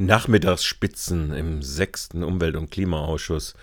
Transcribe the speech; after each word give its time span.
Nachmittagsspitzen 0.00 1.32
im 1.32 1.60
sechsten 1.60 2.22
Umwelt- 2.22 2.54
und 2.54 2.70
Klimaausschuss 2.70 3.54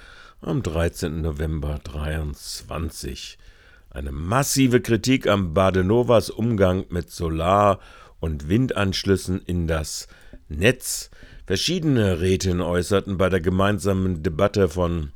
am 0.42 0.63
13. 0.63 1.21
November 1.21 1.79
23. 1.81 3.38
Eine 3.89 4.12
massive 4.12 4.82
Kritik 4.82 5.28
am 5.28 5.54
Badenovas 5.54 6.29
Umgang 6.29 6.84
mit 6.90 7.10
Solar- 7.10 7.79
und 8.20 8.50
Windanschlüssen 8.50 9.44
in 9.46 9.68
das 9.68 10.10
Netz. 10.50 11.10
Verschiedene 11.46 12.19
Rätinnen 12.19 12.60
äußerten 12.60 13.17
bei 13.17 13.29
der 13.29 13.40
gemeinsamen 13.40 14.22
Debatte 14.22 14.67
von 14.67 15.13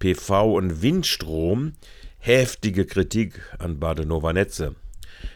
PV 0.00 0.52
und 0.52 0.82
Windstrom 0.82 1.74
heftige 2.18 2.86
Kritik 2.86 3.40
an 3.60 3.78
Badenova 3.78 4.32
Netze. 4.32 4.74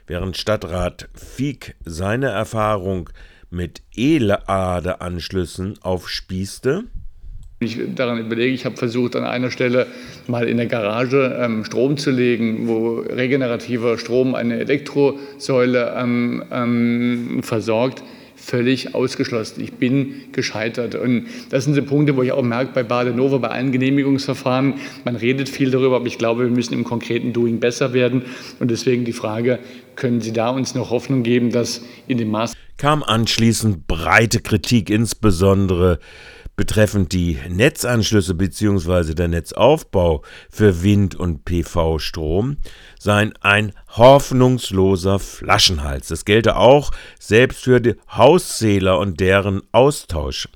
Während 0.09 0.37
Stadtrat 0.37 1.09
Fieck 1.15 1.77
seine 1.85 2.31
Erfahrung 2.31 3.11
mit 3.51 3.83
E-Lade-Anschlüssen 3.95 5.79
aufspießte. 5.83 6.85
Ich 7.63 7.79
daran 7.95 8.19
überlege, 8.19 8.55
ich 8.55 8.65
habe 8.65 8.77
versucht, 8.77 9.17
an 9.17 9.25
einer 9.25 9.51
Stelle 9.51 9.87
mal 10.27 10.49
in 10.49 10.57
der 10.57 10.67
Garage 10.67 11.39
ähm, 11.39 11.65
Strom 11.65 11.99
zu 11.99 12.11
legen, 12.11 12.69
wo 12.69 13.01
regenerativer 13.01 13.99
Strom 13.99 14.35
eine 14.35 14.59
Elektrosäule 14.61 15.95
ähm, 15.95 16.43
ähm, 16.51 17.43
versorgt 17.43 18.03
völlig 18.41 18.95
ausgeschlossen. 18.95 19.63
Ich 19.63 19.75
bin 19.75 20.15
gescheitert. 20.33 20.95
Und 20.95 21.27
das 21.51 21.65
sind 21.65 21.75
so 21.75 21.83
Punkte, 21.83 22.17
wo 22.17 22.23
ich 22.23 22.33
auch 22.33 22.43
merke, 22.43 22.73
bei 22.73 22.83
Badenova, 22.83 23.39
bei 23.39 23.49
allen 23.49 23.71
Genehmigungsverfahren, 23.71 24.75
man 25.05 25.17
redet 25.17 25.49
viel 25.49 25.71
darüber, 25.71 25.97
aber 25.97 26.07
ich 26.07 26.19
glaube, 26.19 26.45
wir 26.45 26.51
müssen 26.51 26.75
im 26.75 26.85
konkreten 26.85 27.33
Doing 27.33 27.61
besser 27.61 27.93
werden. 27.93 28.23
Und 28.59 28.71
deswegen 28.71 29.05
die 29.05 29.13
Frage, 29.13 29.59
können 29.97 30.21
Sie 30.21 30.33
da 30.33 30.51
uns 30.51 30.75
noch 30.75 30.91
Hoffnung 30.91 31.23
geben, 31.23 31.53
dass 31.53 31.83
in 32.09 32.19
dem 32.19 32.31
Maß 32.31 32.55
kam 32.81 33.03
anschließend 33.03 33.87
breite 33.87 34.41
Kritik, 34.41 34.89
insbesondere 34.89 35.99
betreffend 36.57 37.13
die 37.13 37.39
Netzanschlüsse 37.51 38.35
bzw. 38.35 39.13
der 39.13 39.29
Netzaufbau 39.29 40.23
für 40.51 40.83
Wind- 40.83 41.15
und 41.15 41.45
PV-Strom 41.45 42.57
seien 42.99 43.35
ein 43.43 43.73
hoffnungsloser 43.97 45.19
Flaschenhals. 45.19 46.09
Das 46.09 46.25
gelte 46.25 46.57
auch 46.57 46.91
selbst 47.19 47.65
für 47.65 47.83
die 47.83 47.97
Hauszähler 48.11 48.99
und 48.99 49.21
deren 49.21 49.61
Austausch. 49.73 50.49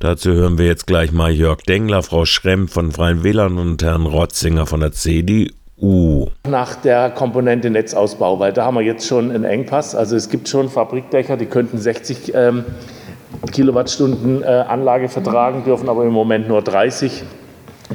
Dazu 0.00 0.32
hören 0.32 0.58
wir 0.58 0.66
jetzt 0.66 0.88
gleich 0.88 1.12
mal 1.12 1.30
Jörg 1.30 1.62
Dengler, 1.62 2.02
Frau 2.02 2.24
Schremm 2.24 2.66
von 2.66 2.90
Freien 2.90 3.22
Wählern 3.22 3.58
und 3.58 3.80
Herrn 3.80 4.06
Rotzinger 4.06 4.66
von 4.66 4.80
der 4.80 4.90
CDU. 4.90 5.46
Uh. 5.80 6.26
Nach 6.46 6.74
der 6.76 7.10
Komponente 7.10 7.70
Netzausbau, 7.70 8.38
weil 8.38 8.52
da 8.52 8.66
haben 8.66 8.74
wir 8.74 8.82
jetzt 8.82 9.06
schon 9.06 9.30
einen 9.30 9.44
Engpass. 9.44 9.94
Also 9.94 10.14
es 10.14 10.28
gibt 10.28 10.48
schon 10.48 10.68
Fabrikdächer, 10.68 11.36
die 11.36 11.46
könnten 11.46 11.78
60 11.78 12.34
ähm, 12.34 12.64
Kilowattstunden 13.50 14.42
äh, 14.42 14.46
Anlage 14.46 15.08
vertragen, 15.08 15.64
dürfen 15.64 15.88
aber 15.88 16.04
im 16.04 16.12
Moment 16.12 16.48
nur 16.48 16.60
30 16.60 17.24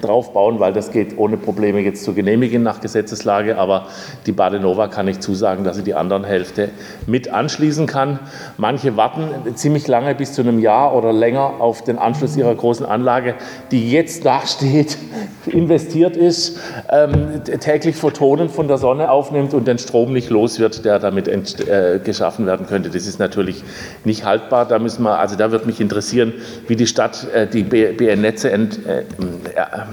draufbauen, 0.01 0.59
weil 0.59 0.73
das 0.73 0.91
geht 0.91 1.17
ohne 1.17 1.37
Probleme 1.37 1.79
jetzt 1.79 2.03
zu 2.03 2.13
genehmigen 2.13 2.63
nach 2.63 2.81
Gesetzeslage. 2.81 3.57
Aber 3.57 3.87
die 4.25 4.31
Badenova 4.31 4.87
kann 4.87 5.07
ich 5.07 5.19
zusagen, 5.19 5.63
dass 5.63 5.77
sie 5.77 5.83
die 5.83 5.93
anderen 5.93 6.23
Hälfte 6.23 6.69
mit 7.07 7.31
anschließen 7.31 7.87
kann. 7.87 8.19
Manche 8.57 8.97
warten 8.97 9.55
ziemlich 9.55 9.87
lange, 9.87 10.15
bis 10.15 10.33
zu 10.33 10.41
einem 10.41 10.59
Jahr 10.59 10.95
oder 10.95 11.13
länger, 11.13 11.55
auf 11.59 11.83
den 11.83 11.97
Anschluss 11.97 12.35
ihrer 12.37 12.55
großen 12.55 12.85
Anlage, 12.85 13.35
die 13.71 13.91
jetzt 13.91 14.25
dasteht, 14.25 14.97
investiert 15.45 16.17
ist, 16.17 16.59
ähm, 16.89 17.43
täglich 17.59 17.95
Photonen 17.95 18.49
von 18.49 18.67
der 18.67 18.77
Sonne 18.77 19.11
aufnimmt 19.11 19.53
und 19.53 19.67
den 19.67 19.77
Strom 19.77 20.13
nicht 20.13 20.29
los 20.29 20.59
wird, 20.59 20.85
der 20.85 20.99
damit 20.99 21.27
äh, 21.27 21.99
geschaffen 22.03 22.45
werden 22.45 22.67
könnte. 22.67 22.89
Das 22.89 23.07
ist 23.07 23.19
natürlich 23.19 23.63
nicht 24.03 24.25
haltbar. 24.25 24.65
Da 24.65 24.79
müssen 24.79 25.03
wir, 25.03 25.19
also 25.19 25.35
da 25.35 25.51
wird 25.51 25.65
mich 25.65 25.79
interessieren, 25.79 26.33
wie 26.67 26.75
die 26.75 26.87
Stadt 26.87 27.27
äh, 27.33 27.47
die 27.47 27.63
BN-Netze 27.63 28.51
äh, 28.51 29.03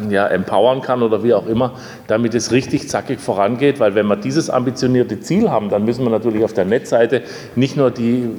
ja, 0.08 0.26
empowern 0.26 0.80
kann 0.82 1.02
oder 1.02 1.22
wie 1.22 1.34
auch 1.34 1.46
immer, 1.46 1.72
damit 2.06 2.34
es 2.34 2.52
richtig 2.52 2.88
zackig 2.88 3.20
vorangeht. 3.20 3.80
Weil 3.80 3.94
wenn 3.94 4.06
wir 4.06 4.16
dieses 4.16 4.50
ambitionierte 4.50 5.20
Ziel 5.20 5.50
haben, 5.50 5.68
dann 5.68 5.84
müssen 5.84 6.04
wir 6.04 6.10
natürlich 6.10 6.44
auf 6.44 6.52
der 6.52 6.64
Netzseite 6.64 7.22
nicht 7.56 7.76
nur 7.76 7.90
die 7.90 8.30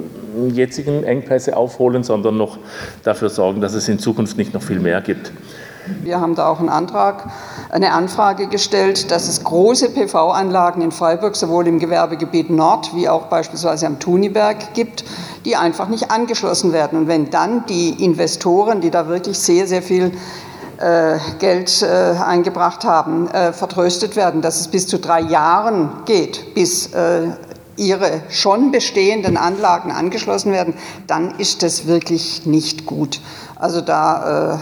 jetzigen 0.48 1.04
Engpässe 1.04 1.56
aufholen, 1.56 2.02
sondern 2.02 2.36
noch 2.36 2.58
dafür 3.02 3.28
sorgen, 3.28 3.60
dass 3.60 3.74
es 3.74 3.88
in 3.88 3.98
Zukunft 3.98 4.36
nicht 4.36 4.54
noch 4.54 4.62
viel 4.62 4.80
mehr 4.80 5.00
gibt. 5.00 5.32
Wir 6.02 6.20
haben 6.20 6.34
da 6.34 6.48
auch 6.48 6.60
einen 6.60 6.70
Antrag, 6.70 7.30
eine 7.70 7.92
Anfrage 7.92 8.46
gestellt, 8.46 9.10
dass 9.10 9.28
es 9.28 9.44
große 9.44 9.90
PV-Anlagen 9.90 10.80
in 10.80 10.92
Freiburg 10.92 11.36
sowohl 11.36 11.66
im 11.66 11.78
Gewerbegebiet 11.78 12.48
Nord 12.48 12.94
wie 12.94 13.08
auch 13.08 13.26
beispielsweise 13.26 13.86
am 13.86 13.98
Thuniberg 13.98 14.72
gibt, 14.72 15.04
die 15.44 15.56
einfach 15.56 15.88
nicht 15.88 16.10
angeschlossen 16.10 16.72
werden. 16.72 16.98
Und 16.98 17.08
wenn 17.08 17.28
dann 17.28 17.66
die 17.66 18.02
Investoren, 18.02 18.80
die 18.80 18.90
da 18.90 19.08
wirklich 19.08 19.38
sehr, 19.38 19.66
sehr 19.66 19.82
viel 19.82 20.12
Geld 21.38 21.80
äh, 21.82 22.14
eingebracht 22.22 22.84
haben, 22.84 23.30
äh, 23.30 23.54
vertröstet 23.54 24.16
werden, 24.16 24.42
dass 24.42 24.60
es 24.60 24.68
bis 24.68 24.86
zu 24.86 24.98
drei 24.98 25.20
Jahren 25.20 25.90
geht, 26.04 26.54
bis 26.54 26.90
ihre 27.76 28.20
schon 28.28 28.70
bestehenden 28.70 29.36
Anlagen 29.36 29.90
angeschlossen 29.90 30.52
werden, 30.52 30.74
dann 31.06 31.38
ist 31.38 31.64
das 31.64 31.86
wirklich 31.86 32.46
nicht 32.46 32.86
gut. 32.86 33.20
Also 33.56 33.80
da 33.80 34.60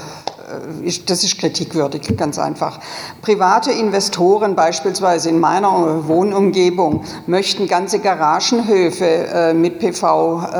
das 1.06 1.24
ist 1.24 1.38
kritikwürdig, 1.38 2.14
ganz 2.16 2.38
einfach. 2.38 2.78
Private 3.22 3.70
Investoren, 3.70 4.54
beispielsweise 4.54 5.30
in 5.30 5.40
meiner 5.40 6.06
Wohnumgebung, 6.08 7.04
möchten 7.26 7.66
ganze 7.68 7.98
Garagenhöfe 7.98 9.54
mit 9.54 9.78
PV-Anlagen 9.78 10.50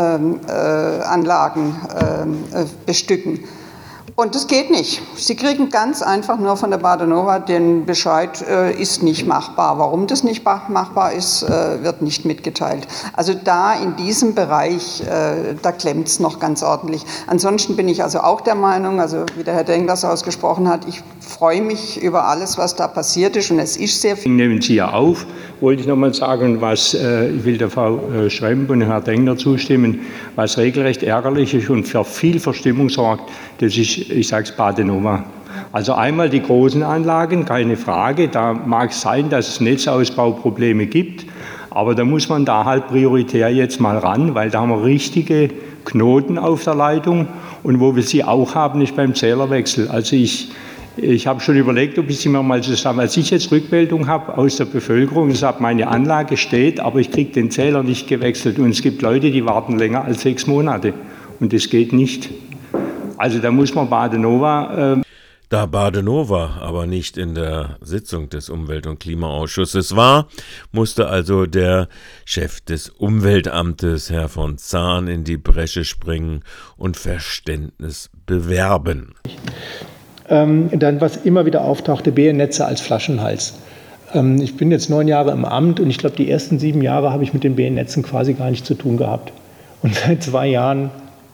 bestücken. 2.87 3.41
Und 4.15 4.35
das 4.35 4.47
geht 4.47 4.71
nicht. 4.71 5.01
Sie 5.17 5.37
kriegen 5.37 5.71
ganz 5.71 6.03
einfach 6.03 6.39
nur 6.39 6.59
von 6.59 6.71
der 6.71 6.77
Badenova 6.77 7.39
den 7.39 7.87
Bescheid, 7.87 8.45
äh, 8.47 8.73
ist 8.75 9.03
nicht 9.03 9.27
machbar. 9.27 9.79
Warum 9.79 10.07
das 10.07 10.23
nicht 10.23 10.45
machbar 10.45 11.13
ist, 11.13 11.43
äh, 11.43 11.83
wird 11.83 12.03
nicht 12.03 12.27
mitgeteilt. 12.27 12.87
Also 13.15 13.33
da 13.33 13.73
in 13.73 13.97
diesem 13.97 14.35
Bereich, 14.35 15.01
äh, 15.01 15.55
da 15.63 15.73
klemmt 15.73 16.09
es 16.09 16.21
noch 16.21 16.41
ganz 16.41 16.63
ordentlich. 16.63 17.03
Ansonsten 17.27 17.75
bin 17.75 17.89
ich 17.89 18.03
also 18.03 18.21
auch 18.21 18.43
der 18.43 18.55
Meinung, 18.55 19.01
also 19.01 19.25
wie 19.37 19.45
der 19.45 19.55
Herr 19.55 19.65
Denglers 19.65 20.05
ausgesprochen 20.05 20.69
hat, 20.69 20.87
ich 20.87 21.01
freue 21.21 21.63
mich 21.63 22.03
über 22.03 22.27
alles, 22.27 22.59
was 22.59 22.77
da 22.77 22.89
passiert 22.89 23.37
ist 23.37 23.51
und 23.51 23.61
es 23.61 23.79
ist 23.79 24.03
sehr 24.03 24.19
viel. 24.19 24.33
Nehmen 24.33 24.61
Sie 24.61 24.75
ja 24.75 24.93
auf, 24.93 25.25
wollte 25.61 25.81
ich 25.81 25.89
noch 25.89 25.97
mal 25.97 26.13
sagen, 26.13 26.61
was 26.61 26.93
äh, 26.93 27.31
ich 27.31 27.45
will 27.45 27.57
der 27.57 27.71
Frau 27.71 27.99
äh, 28.11 28.29
Schremp 28.29 28.69
und 28.69 28.83
Herrn 28.83 29.05
Dengler 29.05 29.39
zustimmen, 29.39 30.01
was 30.37 30.59
regelrecht 30.59 31.03
ärgerlich 31.03 31.55
ist 31.55 31.71
und 31.71 31.85
für 31.85 32.05
viel 32.05 32.41
Verstimmung 32.41 32.91
sorgt, 32.91 33.31
das 33.59 33.77
ist 33.77 34.02
ich 34.11 34.29
sage 34.29 34.45
es 34.45 34.53
Badenova. 34.53 35.25
Also 35.73 35.95
einmal 35.95 36.29
die 36.29 36.43
großen 36.43 36.83
Anlagen, 36.83 37.45
keine 37.45 37.77
Frage. 37.77 38.29
Da 38.29 38.53
mag 38.53 38.91
es 38.91 39.01
sein, 39.01 39.31
dass 39.31 39.49
es 39.49 39.61
Netzausbauprobleme 39.61 40.87
gibt, 40.87 41.27
aber 41.71 41.95
da 41.95 42.05
muss 42.05 42.29
man 42.29 42.45
da 42.45 42.65
halt 42.65 42.89
prioritär 42.89 43.49
jetzt 43.49 43.81
mal 43.81 43.97
ran, 43.99 44.35
weil 44.35 44.51
da 44.51 44.61
haben 44.61 44.71
wir 44.71 44.85
richtige 44.85 45.49
Knoten 45.85 46.39
auf 46.39 46.65
der 46.65 46.75
Leitung 46.75 47.27
und 47.63 47.81
wo 47.81 47.97
wir 47.97 48.03
sie 48.03 48.25
auch 48.25 48.55
haben, 48.55 48.83
ist 48.83 48.95
beim 48.97 49.15
Zählerwechsel. 49.15 49.89
Also 49.89 50.17
ich, 50.17 50.51
ich 50.97 51.27
habe 51.27 51.41
schon 51.41 51.57
überlegt, 51.57 51.99
ob 51.99 52.11
ich 52.11 52.19
sie 52.19 52.29
mir 52.29 52.43
mal 52.43 52.63
zusammen, 52.63 53.01
als 53.01 53.17
ich 53.17 53.31
jetzt 53.31 53.51
Rückmeldung 53.51 54.07
habe 54.07 54.37
aus 54.37 54.57
der 54.57 54.67
Bevölkerung, 54.67 55.31
ich 55.31 55.39
sage, 55.39 55.63
meine 55.63 55.89
Anlage 55.89 56.37
steht, 56.37 56.81
aber 56.81 56.99
ich 56.99 57.11
kriege 57.11 57.33
den 57.33 57.51
Zähler 57.51 57.83
nicht 57.83 58.09
gewechselt 58.09 58.59
und 58.59 58.71
es 58.71 58.83
gibt 58.83 59.01
Leute, 59.03 59.31
die 59.31 59.47
warten 59.47 59.79
länger 59.79 60.05
als 60.05 60.23
sechs 60.23 60.47
Monate 60.47 60.93
und 61.41 61.53
das 61.53 61.71
geht 61.71 61.93
nicht. 61.93 62.31
Also 63.23 63.39
da 63.39 63.53
muss 63.53 63.73
man 63.73 63.89
Badenova. 63.89 64.95
Äh 64.95 65.03
da 65.49 65.67
Badenova 65.67 66.57
aber 66.61 66.89
nicht 66.89 67.17
in 67.17 67.37
der 67.37 67.77
Sitzung 67.81 68.29
des 68.31 68.51
Umwelt- 68.51 68.89
und 68.89 68.99
Klimaausschusses 68.99 69.95
war, 69.95 70.27
musste 70.73 71.07
also 71.07 71.47
der 71.47 71.87
Chef 72.25 72.61
des 72.63 72.89
Umweltamtes, 72.89 74.11
Herr 74.11 74.29
von 74.29 74.59
Zahn, 74.59 75.07
in 75.07 75.23
die 75.23 75.37
Bresche 75.37 75.85
springen 75.85 76.43
und 76.77 76.97
Verständnis 76.97 78.11
bewerben. 78.27 79.15
Ähm, 80.29 80.71
dann, 80.73 81.01
was 81.01 81.17
immer 81.19 81.47
wieder 81.47 81.61
auftauchte, 81.61 82.11
BN-Netze 82.11 82.67
als 82.67 82.81
Flaschenhals. 82.81 83.55
Ähm, 84.15 84.43
ich 84.43 84.57
bin 84.57 84.73
jetzt 84.73 84.91
neun 84.91 85.07
Jahre 85.07 85.31
im 85.31 85.45
Amt 85.45 85.79
und 85.79 85.89
ich 85.91 85.99
glaube, 85.99 86.17
die 86.17 86.29
ersten 86.29 86.59
sieben 86.59 86.83
Jahre 86.83 87.13
habe 87.13 87.23
ich 87.23 87.35
mit 87.35 87.45
den 87.45 87.55
BN-Netzen 87.55 88.03
quasi 88.03 88.35
gar 88.35 88.51
nichts 88.51 88.67
zu 88.67 88.75
tun 88.75 88.97
gehabt. 88.97 89.33
Und 89.83 89.95
seit 89.95 90.25
zwei 90.25 90.49
Jahren 90.49 90.91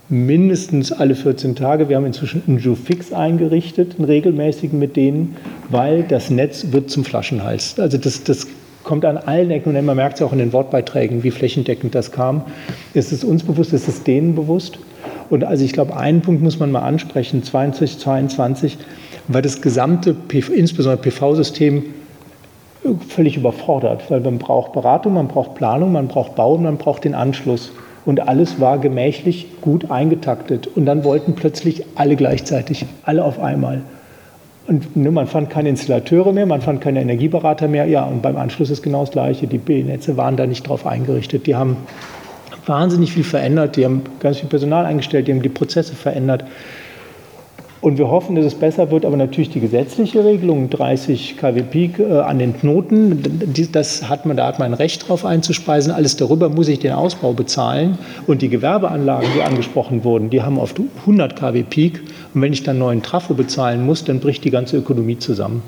mindestens 0.09 0.93
alle 0.93 1.15
14 1.15 1.55
Tage. 1.55 1.89
Wir 1.89 1.97
haben 1.97 2.07
inzwischen 2.07 2.43
einen 2.47 2.59
Ju-Fix 2.59 3.13
eingerichtet, 3.13 3.97
einen 3.97 4.07
regelmäßigen 4.07 4.79
mit 4.79 4.97
denen, 4.97 5.37
weil 5.71 6.03
das 6.03 6.31
Netz 6.31 6.67
wird 6.71 6.91
zum 6.91 7.05
Flaschenhals. 7.05 7.79
Also 7.79 7.99
das, 7.99 8.25
das 8.25 8.47
kommt 8.85 9.05
an 9.05 9.19
allen 9.19 9.51
Ecken 9.51 9.77
und 9.77 9.85
man 9.85 9.97
merkt 9.97 10.17
es 10.17 10.23
auch 10.23 10.33
in 10.33 10.39
den 10.39 10.53
Wortbeiträgen, 10.53 11.23
wie 11.23 11.31
flächendeckend 11.31 11.95
das 11.95 12.11
kam. 12.11 12.43
Ist 12.95 13.13
es 13.13 13.23
uns 13.23 13.43
bewusst, 13.43 13.73
ist 13.73 13.87
es 13.87 14.03
denen 14.03 14.35
bewusst? 14.35 14.79
Und 15.29 15.45
also 15.45 15.63
ich 15.63 15.75
glaube, 15.75 15.95
einen 15.95 16.23
Punkt 16.23 16.43
muss 16.43 16.59
man 16.59 16.73
mal 16.73 16.81
ansprechen, 16.81 17.43
2022, 17.43 18.79
weil 19.29 19.43
das 19.43 19.61
gesamte, 19.61 20.17
insbesondere 20.55 21.03
PV-System, 21.03 21.83
völlig 23.09 23.37
überfordert, 23.37 24.11
weil 24.11 24.21
man 24.21 24.39
braucht 24.39 24.73
Beratung, 24.73 25.15
man 25.15 25.29
braucht 25.29 25.55
Planung, 25.55 25.93
man 25.93 26.09
braucht 26.09 26.35
Bau 26.37 26.57
man 26.57 26.79
braucht 26.79 27.05
den 27.05 27.15
Anschluss. 27.15 27.73
Und 28.09 28.27
alles 28.27 28.59
war 28.59 28.79
gemächlich 28.79 29.49
gut 29.61 29.91
eingetaktet. 29.91 30.67
Und 30.67 30.87
dann 30.87 31.05
wollten 31.05 31.35
plötzlich 31.35 31.85
alle 31.95 32.17
gleichzeitig, 32.17 32.87
alle 33.03 33.23
auf 33.23 33.39
einmal. 33.39 33.83
Und 34.67 34.97
ne, 34.97 35.11
man 35.11 35.27
fand 35.27 35.51
keine 35.51 35.69
Installateure 35.69 36.33
mehr, 36.33 36.47
man 36.47 36.63
fand 36.63 36.81
keine 36.81 37.03
Energieberater 37.03 37.69
mehr. 37.69 37.85
Ja, 37.85 38.05
und 38.05 38.23
beim 38.23 38.39
Anschluss 38.39 38.71
ist 38.71 38.81
genau 38.81 39.03
das 39.03 39.11
Gleiche. 39.11 39.47
Die 39.47 39.59
B-Netze 39.59 40.17
waren 40.17 40.39
da 40.39 40.47
nicht 40.47 40.67
drauf 40.67 40.87
eingerichtet. 40.87 41.47
Die 41.47 41.55
haben 41.55 41.77
wahnsinnig 42.65 43.13
viel 43.13 43.25
verändert, 43.25 43.77
die 43.77 43.85
haben 43.85 44.01
ganz 44.21 44.39
viel 44.39 44.49
Personal 44.49 44.87
eingestellt, 44.87 45.29
die 45.29 45.33
haben 45.33 45.43
die 45.43 45.51
Prozesse 45.51 45.95
verändert. 45.95 46.45
Und 47.81 47.97
wir 47.97 48.11
hoffen, 48.11 48.35
dass 48.35 48.45
es 48.45 48.55
besser 48.57 48.91
wird, 48.91 49.05
aber 49.05 49.17
natürlich 49.17 49.51
die 49.51 49.61
gesetzliche 49.61 50.25
Regelung, 50.25 50.69
30 50.69 51.37
kW 51.37 51.63
Peak 51.63 51.99
äh, 52.01 52.19
an 52.19 52.41
den 52.41 52.59
Knoten, 52.59 53.23
das 53.71 54.09
hat 54.09 54.27
man, 54.27 54.37
da 54.37 54.49
hat 54.49 54.59
man 54.59 54.73
ein 54.73 54.75
Recht 54.75 55.09
drauf 55.09 55.25
einzuspeisen. 55.25 55.93
Alles 55.93 56.17
darüber 56.17 56.49
muss 56.49 56.67
ich 56.67 56.81
den 56.81 56.93
Ausbau 56.93 57.35
bezahlen. 57.35 57.97
Und 58.27 58.43
die 58.43 58.49
Gewerbeanlagen, 58.49 59.29
die 59.37 59.43
angesprochen 59.43 60.03
wurden, 60.03 60.29
die 60.31 60.43
haben 60.43 60.59
oft 60.59 60.81
100 61.01 61.37
kW 61.37 61.63
Peak. 61.63 62.01
Und 62.35 62.43
wenn 62.43 62.53
ich 62.53 62.65
dann 62.65 62.79
neuen 62.79 63.03
Trafo 63.03 63.35
bezahlen 63.35 63.87
muss, 63.87 64.05
dann 64.05 64.19
bricht 64.19 64.45
die 64.45 64.51
ganze 64.51 64.77
Ökonomie 64.77 65.19
zusammen. 65.19 65.63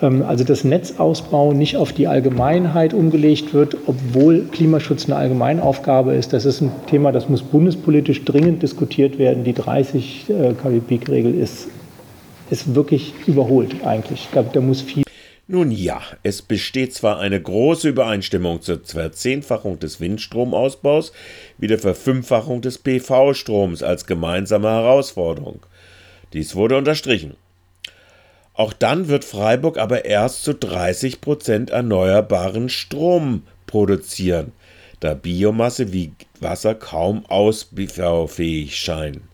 Ähm, 0.00 0.22
also 0.22 0.44
dass 0.44 0.64
Netzausbau 0.64 1.52
nicht 1.52 1.76
auf 1.76 1.92
die 1.92 2.06
Allgemeinheit 2.06 2.94
umgelegt 2.94 3.54
wird, 3.54 3.76
obwohl 3.86 4.46
Klimaschutz 4.52 5.06
eine 5.06 5.16
Allgemeinaufgabe 5.16 6.14
ist. 6.14 6.32
Das 6.32 6.44
ist 6.44 6.60
ein 6.60 6.70
Thema, 6.86 7.12
das 7.12 7.28
muss 7.28 7.42
bundespolitisch 7.42 8.24
dringend 8.24 8.62
diskutiert 8.62 9.18
werden. 9.18 9.44
Die 9.44 9.54
30 9.54 10.26
äh, 10.28 10.52
kW 10.54 10.80
Peak-Regel 10.80 11.34
ist, 11.34 11.68
ist 12.50 12.74
wirklich 12.74 13.12
überholt 13.26 13.84
eigentlich. 13.84 14.28
Ich 14.32 14.40
da 14.52 14.60
muss 14.60 14.82
viel 14.82 15.04
nun 15.50 15.70
ja, 15.70 16.02
es 16.22 16.42
besteht 16.42 16.92
zwar 16.92 17.20
eine 17.20 17.40
große 17.40 17.88
Übereinstimmung 17.88 18.60
zur 18.60 18.80
Verzehnfachung 18.84 19.78
des 19.78 19.98
Windstromausbaus 19.98 21.10
wie 21.56 21.68
der 21.68 21.78
Verfünffachung 21.78 22.60
des 22.60 22.76
PV-Stroms 22.76 23.82
als 23.82 24.04
gemeinsame 24.04 24.68
Herausforderung. 24.68 25.60
Dies 26.34 26.54
wurde 26.54 26.76
unterstrichen. 26.76 27.32
Auch 28.58 28.72
dann 28.72 29.06
wird 29.06 29.24
Freiburg 29.24 29.78
aber 29.78 30.04
erst 30.04 30.42
zu 30.42 30.52
30 30.52 31.20
Prozent 31.20 31.70
erneuerbaren 31.70 32.68
Strom 32.68 33.44
produzieren, 33.68 34.50
da 34.98 35.14
Biomasse 35.14 35.92
wie 35.92 36.10
Wasser 36.40 36.74
kaum 36.74 37.24
ausbaufähig 37.26 38.76
scheinen. 38.76 39.28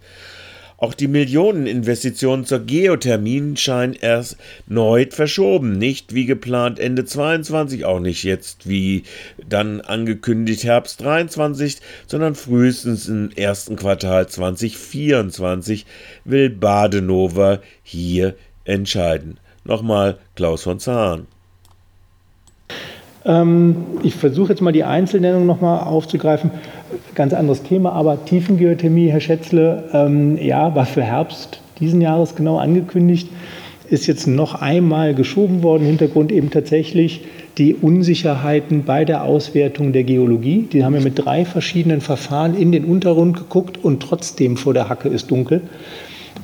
Auch 0.77 0.93
die 0.93 1.09
Millioneninvestitionen 1.09 2.45
zur 2.45 2.59
Geothermie 2.67 3.57
scheinen 3.57 3.95
erneut 3.95 5.15
verschoben. 5.15 5.79
Nicht 5.79 6.15
wie 6.15 6.27
geplant 6.27 6.79
Ende 6.79 7.07
22, 7.07 7.87
auch 7.87 8.01
nicht 8.01 8.25
jetzt 8.25 8.69
wie 8.69 9.05
dann 9.49 9.81
angekündigt 9.81 10.65
Herbst 10.65 11.01
23, 11.01 11.79
sondern 12.07 12.35
frühestens 12.35 13.09
im 13.09 13.31
ersten 13.31 13.77
Quartal 13.77 14.29
2024 14.29 15.87
will 16.27 16.51
Badenova 16.51 17.61
hier 17.83 18.35
entscheiden. 18.65 19.39
Nochmal 19.65 20.19
Klaus 20.35 20.63
von 20.63 20.79
Zahn. 20.79 21.27
Ähm, 23.25 23.77
ich 24.03 24.15
versuche 24.15 24.51
jetzt 24.51 24.61
mal 24.61 24.73
die 24.73 24.85
Einzelnennung 24.85 25.47
nochmal 25.47 25.85
aufzugreifen. 25.85 26.51
Ganz 27.15 27.33
anderes 27.33 27.63
Thema, 27.63 27.93
aber 27.93 28.25
Tiefengeothermie, 28.25 29.09
Herr 29.09 29.21
Schätzle, 29.21 29.85
ähm, 29.93 30.37
ja, 30.37 30.75
war 30.75 30.87
für 30.87 31.03
Herbst 31.03 31.61
diesen 31.81 32.01
Jahres 32.01 32.37
genau 32.37 32.59
angekündigt, 32.59 33.29
ist 33.89 34.07
jetzt 34.07 34.27
noch 34.27 34.55
einmal 34.55 35.15
geschoben 35.15 35.63
worden. 35.63 35.87
Hintergrund 35.87 36.33
eben 36.33 36.51
tatsächlich 36.51 37.25
die 37.59 37.75
Unsicherheiten 37.75 38.85
bei 38.85 39.05
der 39.05 39.25
Auswertung 39.25 39.93
der 39.93 40.05
Geologie. 40.05 40.69
Die 40.73 40.85
haben 40.85 40.95
wir 40.95 41.01
mit 41.01 41.25
drei 41.25 41.45
verschiedenen 41.45 42.01
Verfahren 42.01 42.57
in 42.57 42.73
den 42.73 42.85
Untergrund 42.85 43.37
geguckt 43.37 43.79
und 43.83 44.03
trotzdem 44.03 44.57
vor 44.57 44.75
der 44.75 44.89
Hacke 44.89 45.09
ist 45.09 45.31
dunkel. 45.31 45.63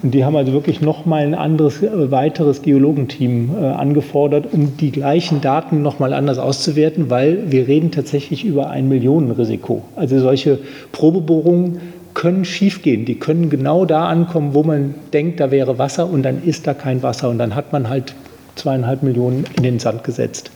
Und 0.03 0.15
die 0.15 0.25
haben 0.25 0.37
also 0.37 0.53
wirklich 0.53 0.81
nochmal 0.81 1.23
ein 1.23 1.35
anderes, 1.35 1.83
äh, 1.83 2.11
weiteres 2.11 2.63
Geologenteam 2.63 3.51
äh, 3.61 3.67
angefordert, 3.67 4.49
um 4.53 4.77
die 4.79 4.91
gleichen 4.91 5.41
Daten 5.41 5.83
nochmal 5.83 6.13
anders 6.13 6.39
auszuwerten, 6.39 7.11
weil 7.11 7.51
wir 7.51 7.69
reden 7.69 7.91
tatsächlich 7.91 8.45
über 8.45 8.71
ein 8.71 8.89
Millionenrisiko. 8.89 9.83
Also 9.97 10.19
solche 10.21 10.59
Probebohrungen 10.93 11.81
können 12.15 12.45
schiefgehen. 12.45 13.05
Die 13.05 13.17
können 13.17 13.51
genau 13.51 13.85
da 13.85 14.07
ankommen, 14.07 14.55
wo 14.55 14.63
man 14.63 14.95
denkt, 15.13 15.41
da 15.41 15.51
wäre 15.51 15.79
Wasser 15.79 16.09
und 16.09 16.23
dann 16.23 16.43
ist 16.45 16.67
da 16.67 16.75
kein 16.75 17.03
Wasser 17.03 17.29
und 17.29 17.39
dann 17.39 17.55
hat 17.55 17.73
man 17.73 17.89
halt 17.89 18.15
zweieinhalb 18.57 19.03
Millionen 19.03 19.45
in 19.57 19.63
den 19.63 19.79
Sand 19.79 20.05
gesetzt. 20.05 20.51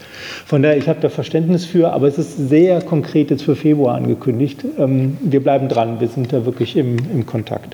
Von 0.45 0.61
daher, 0.61 0.77
ich 0.77 0.87
habe 0.87 0.99
da 1.01 1.09
Verständnis 1.09 1.65
für, 1.65 1.91
aber 1.91 2.07
es 2.07 2.17
ist 2.17 2.49
sehr 2.49 2.81
konkret 2.81 3.31
jetzt 3.31 3.43
für 3.43 3.55
Februar 3.55 3.95
angekündigt. 3.95 4.63
Ähm, 4.77 5.17
wir 5.21 5.41
bleiben 5.41 5.69
dran, 5.69 5.99
wir 5.99 6.07
sind 6.07 6.31
da 6.31 6.45
wirklich 6.45 6.75
im, 6.75 6.97
im 7.11 7.25
Kontakt. 7.25 7.69